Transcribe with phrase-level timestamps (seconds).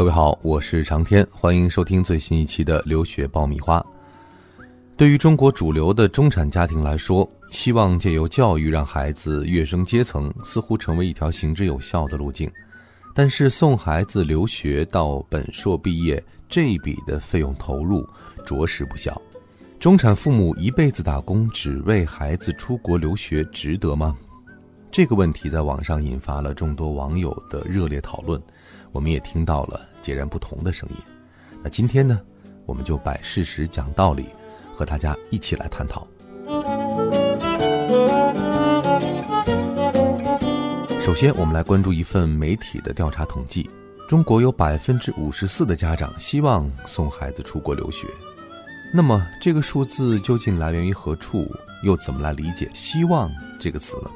[0.00, 3.84] 各位好，我是长天，欢迎收听最新一期的留学爆米花。
[4.96, 12.50] 对于中国主流的中产家庭来说，希望借由教育让孩子跃升阶层，似乎成为一条行之有效的路径。
[13.14, 18.02] 但是送孩子留学到本硕毕业这一笔的费用投入
[18.46, 19.20] 着实不小。
[19.78, 24.16] 中产父母一辈子打工只为孩子出国留学，值得吗？
[24.92, 28.40] 这个问题在网上引发了众多网友的热烈讨论，
[28.92, 30.96] 我们也听到了截然不同的声音。
[31.62, 32.20] 那今天呢，
[32.66, 34.26] 我们就摆事实讲道理。
[34.72, 36.08] 和大家一起来探讨。
[40.98, 43.68] 首先，我们来关注一份媒体的调查统计：
[44.08, 48.08] 中国有百分之五十四的家长希望送孩子出国留学。
[48.90, 51.46] 那么，这个数字究竟来源于何处？
[51.82, 54.10] 又怎么来理解“希望”这个词呢？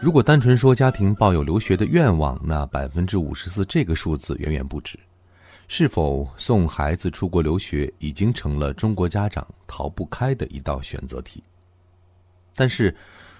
[0.00, 4.96] 如果单纯说家庭抱有留学的愿望，那百分之五十四这个数字远远不止。
[5.66, 11.42] 是否送孩子出国留学已经成了中国家长逃不开的一道选择题。
[12.54, 12.94] 但是，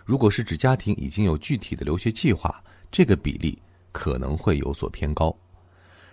[0.05, 3.57] 如果是指家庭已经有具体的留学计划，这个比例
[3.93, 5.35] 可能会有所偏高。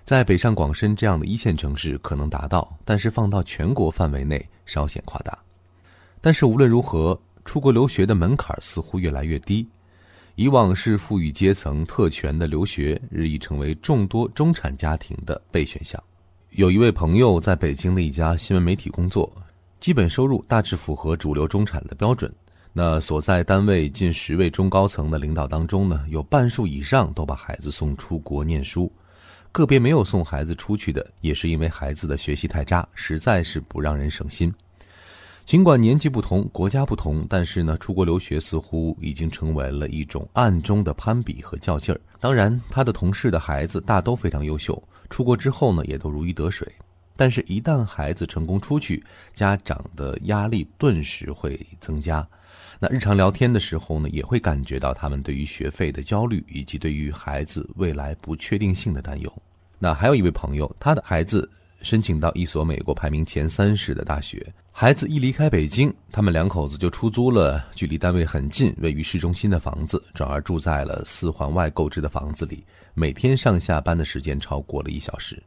[0.04, 5.36] 在北上广深这样的一线城市可能达到，但是放到全国范围内稍显夸大。
[6.22, 9.68] 但是无论如何，出国留学的门槛似乎越来越低。
[10.36, 16.02] 以往是富裕阶层特权的留学，日益成为众多中产家庭的备选项。
[16.52, 19.32] 有一位朋友在北京的一家新闻媒体工作，
[19.80, 22.30] 基本收入大致符合主流中产的标准。
[22.74, 28.92] 那所在单位近十位中高层的领导当中呢，有半数以上都把孩子送出国念书，
[29.54, 34.54] 个别没有送孩子出去的，也是因为孩子的学习太渣，实在是不让人省心。
[35.46, 42.02] 尽管年纪不同，国家不同，但是呢，出国留学似乎已经成为了一种暗中的攀比和较劲儿。
[42.20, 46.68] 当然，他的同事的孩子大都非常优秀，出国之后呢，也都如鱼得水。
[47.16, 49.04] 但是，一旦孩子成功出去，
[49.36, 52.28] 家长的压力顿时会增加。
[52.80, 59.32] 那日常聊天的时候呢，也会感觉到他们对于学费的焦虑，以及对于孩子未来不确定性的担忧。
[59.78, 61.48] 那还有一位朋友，他的孩子。
[61.82, 64.44] 申请到一所美国排名前三十的大学，
[64.78, 72.62] 孩子一离开北京，他们两口子就出租了距离单位很近、位于市中心的房子，转而住在了四环外购置的房子里。
[72.94, 75.42] 每天上下班的时间超过了一小时。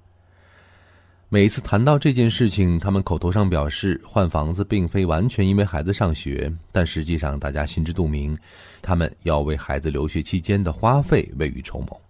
[1.29, 8.35] 每次谈到这件事情，他们口头上表示换房子并非完全因为孩子上学，但实际上大家心知肚明，
[8.81, 12.01] 他们要为孩子留学期间的花费未雨绸缪。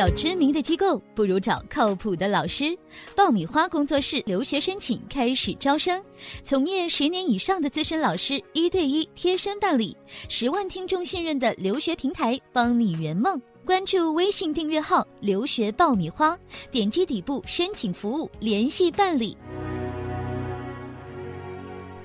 [0.00, 2.74] 找知名的机构不如找靠谱的老师。
[3.14, 6.02] 爆米花工作室留学申请开始招生，
[6.42, 9.94] 从业十年以上的资深老师一对一贴身办理，
[10.30, 13.38] 十万听众信任的留学平台，帮你圆梦。
[13.66, 16.34] 关注微信订阅号“留学爆米花”，
[16.72, 19.36] 点击底部申请服务联系办理。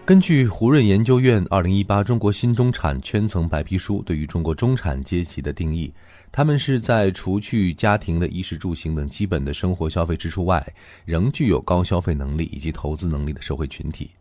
[0.05, 5.91] 根据胡润研究院二零一八中国新中产圈层白皮书对于中国中产阶级的定义。
[6.31, 10.63] 他们是在除去家庭的衣食住行等基本的生活消费支出外，
[11.05, 14.11] 仍具有高消费能力以及投资能力的社会群体。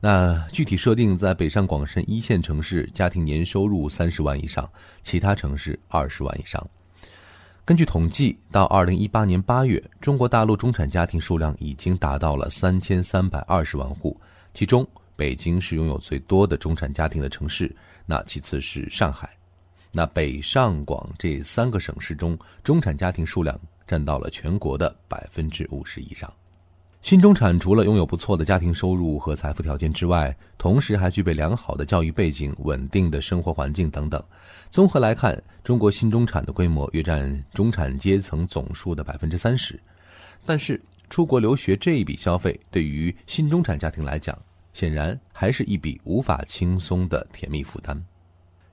[0.00, 4.64] 那具体设定在北上广深一线城市，家庭年收入三十万以上；
[5.04, 6.66] 其他城市二十万以上。
[7.62, 14.18] 根据统计，到二零一八年八月，中国大陆中产家庭数量已经达到了三千三百二十万户，
[14.54, 19.28] 其中北京是拥有最多的中产家庭的城市，那其次是上海。
[19.90, 26.30] 那北上广这三个省市中，中产家庭数量占到了全国的百分之五十以上。
[27.02, 34.22] 新中产除了拥有不错的家庭收入和财富条件之外，同时还具备良好的教育背景、稳定的生活环境等等。
[34.70, 39.78] 综合来看，中国新中产的规模约占中产阶层总数的百分之三十。
[40.44, 44.36] 但是，出国留学这一笔消费对于新中产家庭来讲，
[44.76, 47.98] 显然还是一笔无法轻松的甜蜜负担。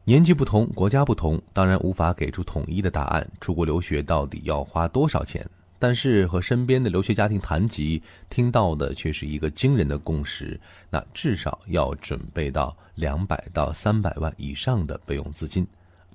[0.04, 3.26] 年纪不同，国家不同，当然无法给出统一的答案。
[3.40, 5.50] 出国留学到底要花多少钱？
[5.80, 10.60] 但是和身边的留学家庭谈及，听到的却是一个惊人的共识：
[10.90, 15.66] 那至少要准备到两百到三百万以上的备用资金。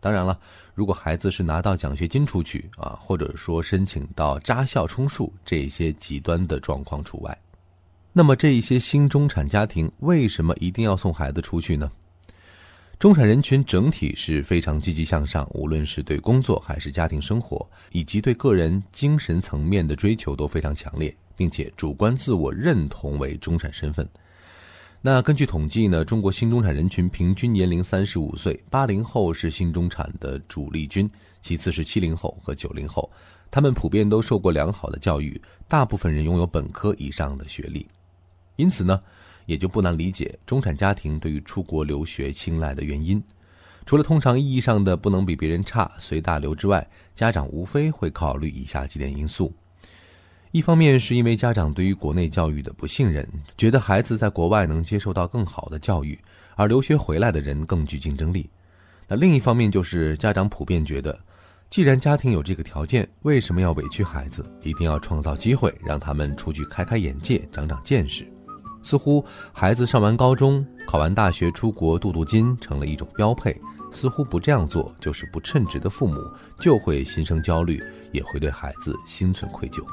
[0.01, 0.39] 当然了，
[0.75, 7.39] 如果孩子是拿到奖学金出去啊，或者说申请到扎校充数，这些极端的状况除外。
[8.13, 11.91] 那么这一些新中产家庭为什么一定要送孩子出去呢？
[12.99, 24.09] 中产人群整体是非常积极向上，无论是对工作还是家庭生活，以及对个人精神层面的追求都非常强烈，并且主观自我认同为中产身份。
[25.01, 31.09] 那根据统计呢，中国新中产人群平均年龄三十五岁，八零后是新中产的主力军，
[31.41, 33.09] 其次是七零后和九零后，
[33.49, 37.87] 他们普遍都受过良好的教育，大部分人拥有本科以上的学历，
[38.59, 39.01] 因此呢，
[39.47, 43.23] 也就不难理解中产家庭对于出国留学青睐的原因。
[43.87, 46.85] 除了通常意义上的不能比别人差、随大流之外，
[47.15, 49.55] 家长无非会考虑以下几点因素。
[50.51, 53.27] 一方面是因为家长对于国内教育的不信任，
[53.57, 56.19] 觉得孩子在国外能接受到更好的教育，
[56.57, 58.51] 而留学回来的人更具竞争力。
[59.07, 61.19] 那另一方面就是家长普遍觉得，
[61.71, 64.45] 既然家庭有这个条件，为什么要委屈孩子？
[64.63, 68.27] 一定要创造机会，让他们出去开开眼界、长长见识。
[68.83, 73.55] 似乎孩子上完高中、考完大学出国镀镀金成了一种标配，
[73.91, 76.21] 似乎不这样做就是不称职的父母，
[76.61, 77.83] 就会心生焦虑，
[78.13, 79.85] 也会对孩子心存愧疚。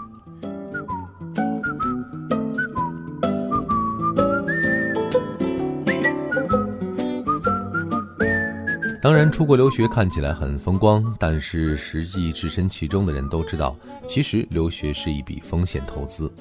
[9.02, 13.78] 当然，出国留学看起来很风光，但是实际置身其中的人都知道，
[14.08, 16.32] 其实留学是一笔风险投资。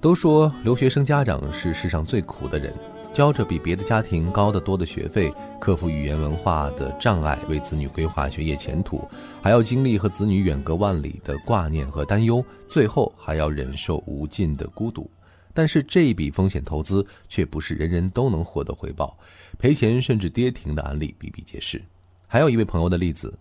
[0.00, 2.72] 都说留学生家长是世上最苦的人，
[3.12, 9.08] 交着比别的家庭高得多的学费，克服语言文化的障碍，为子女规划学业前途，
[9.42, 15.10] 还要经历和子女远隔万里的挂念和担忧，最后还要忍受无尽的孤独。
[15.52, 19.16] 但是这一笔风险投资却不是人人都能获得回报，
[19.58, 21.82] 赔钱甚至跌停的案例比比皆是。
[22.28, 23.32] 还有一位朋友的例子，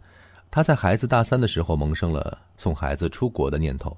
[0.50, 3.96] 他在孩子大三的时候萌生了送孩子出国的念头。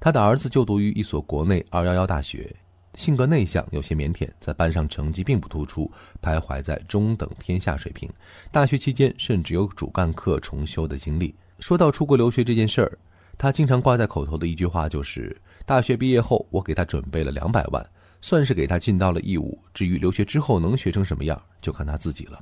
[0.00, 2.54] 他的儿子就读于一所国内二幺幺大学，
[2.94, 5.90] 性格内向，有些腼腆，在班上成绩并不突出，
[6.22, 8.08] 徘徊在中等偏下水平。
[8.52, 11.34] 大学期间甚至有主干课重修的经历。
[11.58, 12.98] 说到出国留学这件事儿，
[13.36, 15.36] 他经常挂在口头的一句话就是。
[15.66, 17.84] 大学毕业后，我给他准备了两百万，
[18.22, 19.58] 算是给他尽到了义务。
[19.74, 22.40] 至于留学之后能学成什么样，就看他自己了。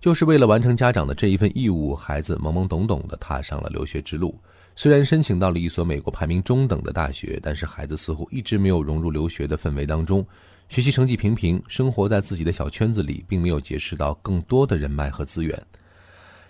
[0.00, 4.38] 就是为了完成家长的这一份义务，孩子懵懵懂懂地踏上了留学之路。
[4.76, 10.24] 虽然申请到了一所美国排名中等的大学，但是孩子似乎一直没有融入留学的氛围当中，
[10.68, 15.60] 学习成绩平平，生活在自己的小圈子里，并没有结识到更多的人脉和资源。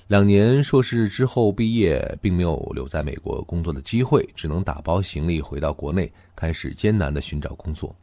[0.09, 7.97] 两年硕士之后毕业，并没有留在美国工作的机会，只能打包行李回到国内，开始艰难的寻找工作。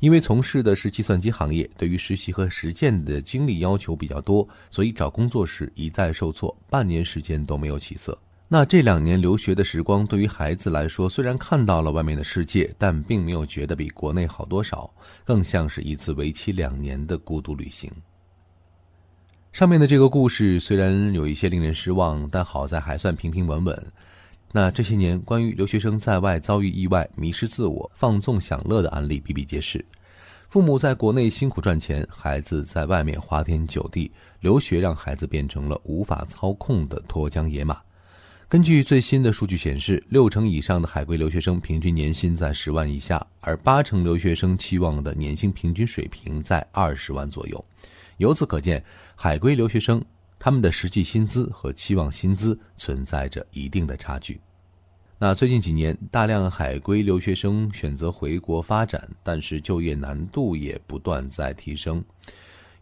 [0.00, 8.18] 因为从事的是计算机行业，对于实习和实践的经历要求比较多，所以找工作时一再受挫，半年时间都没有起色。
[8.46, 14.88] 那这两年留学的时光，对于孩子来说，虽然看到了外面的世界，但并没有觉得比国内好多少，
[15.24, 17.90] 更像是一次为期两年的孤独旅行。
[19.52, 23.92] 上面的这个故事虽然有一些令人失望，但好在还算平平稳稳。
[24.56, 29.84] 那这些年关于留学生在外遭遇意外、迷失自我、放纵享乐的案例比比皆是。
[30.48, 37.80] 父母在国内辛苦赚钱，孩子在外面花天酒地，留学让孩子变成了无法操控的脱缰野马。
[38.48, 47.64] 根据最新的数据显示，六成以上的海归留学生平均年薪在十万以下，而八成留学生期望的年薪平均水平在二十万左右。
[48.18, 48.84] 由此可见，
[49.16, 50.00] 海归留学生
[50.44, 54.38] 他们的实际薪资和期望薪资存在着一定的差距。
[55.18, 62.04] 那最近几年，大量海归留学生选择回国发展，但是就业难度也不断在提升。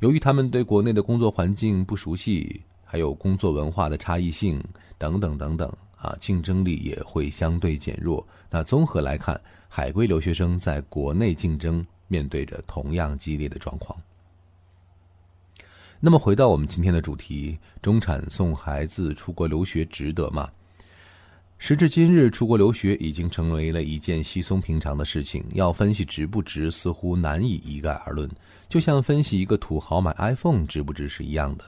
[0.00, 4.61] 由于他们对国内的工作环境不熟悉，还有工作文化的差异性
[4.99, 8.27] 等等等等啊，竞争力也会相对减弱。
[8.51, 13.96] 那综合来看，海归留学生在国内竞争面对着同样激烈的状况。
[16.05, 20.51] 那么回到我们今天的主题，中产送孩子出国留学值得吗？
[21.59, 28.29] 时至今日，出国留学已经成为了一件稀松平常的事情，要分析值不值，似乎难以一概而论。
[28.69, 31.65] 就像分析一个土豪买 iPhone 值不值是一样的。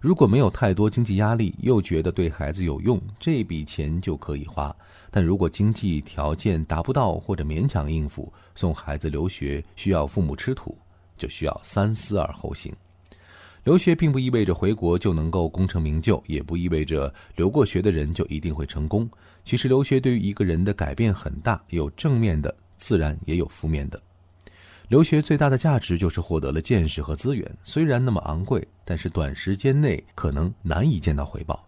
[0.00, 4.74] 如果没有太多经济压力，又觉得对孩子有用，这笔钱就可以花；
[5.10, 10.74] 但如果经济条件达不到或者勉强应付，送孩子留学需要父母吃土，
[11.18, 12.74] 就需要三思而后行。
[13.66, 19.10] 留学并不意味着回国就能够功成名就，也不意味着留过学的人就一定会成功。
[19.44, 24.00] 其实，留学对于一个人的改变很大，有正面的，自然也有负面的。
[24.86, 31.66] 留学最大的价值就是获得了见识和资源，虽然那么昂贵，但是短时间内可能难以见到回报。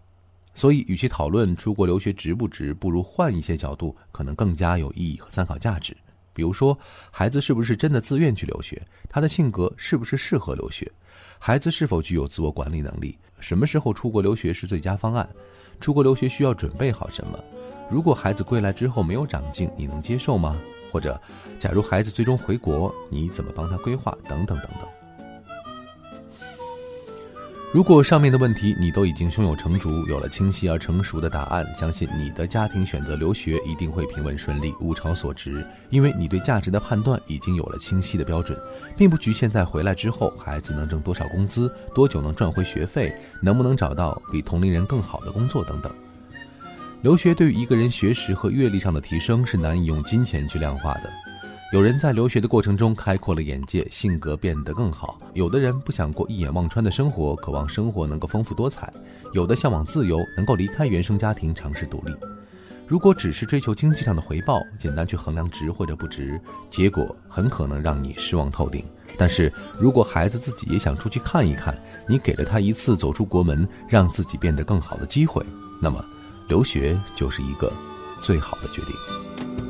[0.55, 5.93] 所以，与其讨论出国留学值不值，不如换一些角度，可能更加有意义和参考价值。
[6.39, 6.79] 比如说，
[7.11, 8.81] 孩子是不是真的自愿去留学？
[9.09, 10.89] 他的性格是不是适合留学？
[11.37, 13.17] 孩子是否具有自我管理能力？
[13.41, 15.27] 什么时候出国留学是最佳方案？
[15.81, 17.37] 出国留学需要准备好什么？
[17.91, 20.57] 如果孩子归来之后没有长进，你能接受吗？
[20.89, 21.21] 或者，
[21.59, 24.17] 假如孩子最终回国，你怎么帮他规划？
[24.25, 24.98] 等等等等。
[27.71, 35.63] 如果上面的问题你都已经胸有成竹，有了清晰而成熟的答案，相信你的家庭选择留学一定会平稳顺利，物超所值。
[35.91, 38.57] 因为你对价值的判断已经有了清晰的标准，
[38.97, 45.93] 并不局限在回来之后孩子能挣多少工资、多久能赚回学费、能不能找到比同龄人更好的工作等等。
[47.03, 51.28] 留学对于一个人学识和阅历上的提升是难以用金钱去量化的。
[51.71, 58.87] 有人在留学的过程中开阔了眼界，性格变得更好；有的人不想过一眼望穿的生活，渴望生活能够丰富多彩；
[59.33, 62.15] 有的向往自由，能够离开原生家庭尝试独立。
[62.87, 68.83] 如果只是追求经济上的回报，简单去衡量值或者不值，结果很可能让你失望透顶。
[69.15, 75.45] 但是如果孩子自己也想出去看一看，你给了他一次走出国门，让自己变得更好的机会，
[75.79, 76.03] 那么
[76.47, 77.71] 留学就是一个
[78.23, 79.68] 最好的决定。